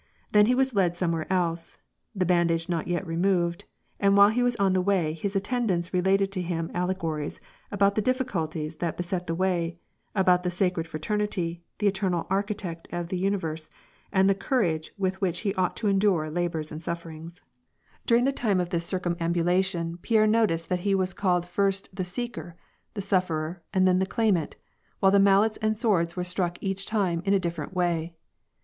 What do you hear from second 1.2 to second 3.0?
else, the bandage not